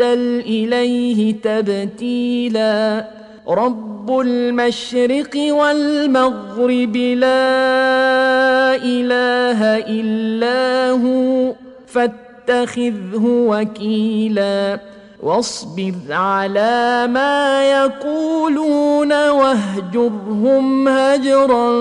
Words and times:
وتبتل 0.00 0.42
اليه 0.46 1.34
تبتيلا 1.42 3.04
رب 3.48 4.20
المشرق 4.20 5.36
والمغرب 5.36 6.96
لا 6.96 8.74
اله 8.76 9.60
الا 9.78 10.90
هو 10.90 11.52
فاتخذه 11.86 13.24
وكيلا 13.24 14.80
واصبر 15.22 15.94
على 16.10 17.06
ما 17.10 17.62
يقولون 17.70 19.12
واهجرهم 19.28 20.88
هجرا 20.88 21.72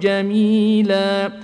جميلا 0.00 1.43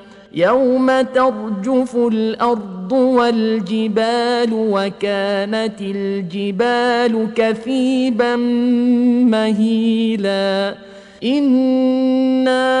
يوم 0.33 1.01
ترجف 1.01 1.95
الأرض 1.95 2.91
والجبال 2.91 4.49
وكانت 4.53 5.81
الجبال 5.81 7.27
كثيبا 7.35 8.35
مهيلا 9.25 10.75
أنا 11.23 12.80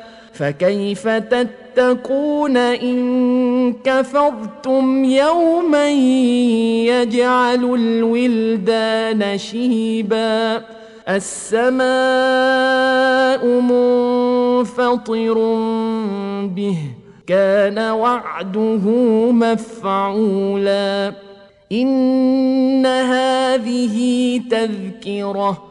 فكيف 0.41 1.07
تتقون 1.07 2.57
إن 2.57 3.73
كفرتم 3.83 5.03
يوما 5.03 5.89
يجعل 6.89 7.63
الولدان 7.63 9.37
شيبا 9.37 10.61
السماء 11.09 11.85
منفطر 13.61 15.33
به 16.55 16.77
كان 17.27 17.79
وعده 17.79 18.81
مفعولا 19.31 21.13
إن 21.71 22.85
هذه 22.85 24.37
تذكرة 24.49 25.70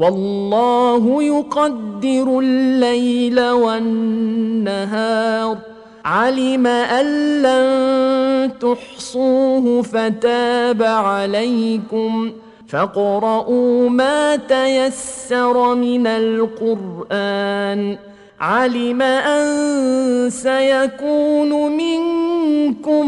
والله 0.00 1.22
يقدر 1.22 2.38
الليل 2.38 3.50
والنهار. 3.50 5.56
علم 6.04 6.66
أن 6.66 7.06
لن 7.42 8.50
تحصوه 8.60 9.82
فتاب 9.82 10.82
عليكم. 10.82 12.32
فاقرؤوا 12.68 13.88
ما 13.88 14.36
تيسر 14.36 15.74
من 15.74 16.06
القرآن. 16.06 17.96
علم 18.40 19.02
أن 19.02 20.30
سيكون 20.30 21.76
منكم 21.76 23.06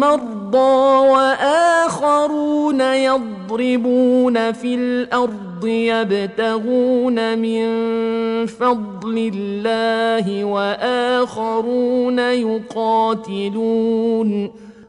مرضى 0.00 1.08
واخرون 1.08 1.63
يضربون 2.94 4.52
في 4.52 4.74
الأرض 4.74 5.66
يبتغون 5.66 7.38
من 7.38 7.66
فضل 8.46 9.30
الله 9.34 10.44
وآخرون 10.44 12.18
يقاتلون 12.18 13.90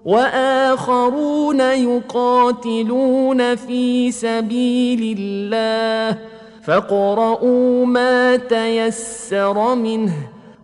وآخرون 0.06 1.60
يقاتلون 1.60 3.56
في 3.56 4.12
سبيل 4.12 5.18
الله 5.20 6.18
فاقرؤوا 6.64 7.86
ما 7.86 8.36
تيسر 8.36 9.76
منه 9.76 10.35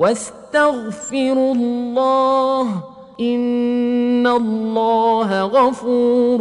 واستغفروا 0.00 1.54
الله 1.54 2.66
إن 3.20 4.26
الله 4.26 5.42
غفور 5.42 6.40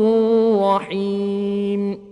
رحيم 0.61 2.08